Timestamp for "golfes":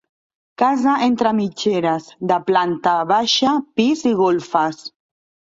4.25-4.83